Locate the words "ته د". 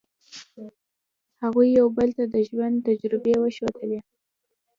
2.17-2.35